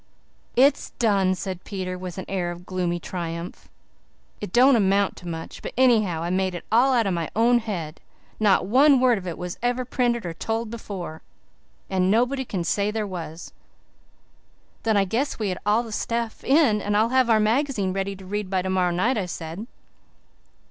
[0.55, 3.69] "It's done," said Peter, with an air of gloomy triumph.
[4.39, 7.59] "It don't amount to much, but anyhow I made it all out of my own
[7.59, 8.01] head.
[8.39, 11.21] Not one word of it was ever printed or told before,
[11.87, 13.53] and nobody can say there was."
[14.81, 18.15] "Then I guess we have all the stuff in and I'll have Our Magazine ready
[18.15, 19.67] to read by tomorrow night," I said.